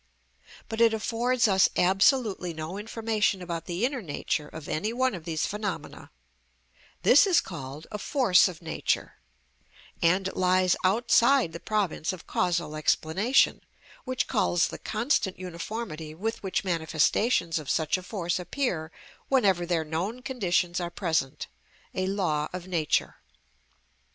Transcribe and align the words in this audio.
But 0.67 0.81
it 0.81 0.95
affords 0.95 1.47
us 1.47 1.69
absolutely 1.77 2.55
no 2.55 2.75
information 2.79 3.39
about 3.39 3.65
the 3.67 3.85
inner 3.85 4.01
nature 4.01 4.47
of 4.47 4.67
any 4.67 4.91
one 4.91 5.13
of 5.13 5.25
these 5.25 5.45
phenomena: 5.45 6.09
this 7.03 7.27
is 7.27 7.39
called 7.39 7.85
a 7.91 7.99
force 7.99 8.47
of 8.47 8.63
nature, 8.63 9.17
and 10.01 10.27
it 10.29 10.35
lies 10.35 10.75
outside 10.83 11.53
the 11.53 11.59
province 11.59 12.11
of 12.11 12.25
causal 12.25 12.75
explanation, 12.75 13.61
which 14.03 14.25
calls 14.27 14.69
the 14.69 14.79
constant 14.79 15.37
uniformity 15.37 16.15
with 16.15 16.41
which 16.41 16.63
manifestations 16.63 17.59
of 17.59 17.69
such 17.69 17.95
a 17.95 18.01
force 18.01 18.39
appear 18.39 18.91
whenever 19.29 19.67
their 19.67 19.83
known 19.85 20.23
conditions 20.23 20.79
are 20.79 20.89
present, 20.89 21.45
a 21.93 22.07
law 22.07 22.47
of 22.53 22.65
nature. 22.67 23.17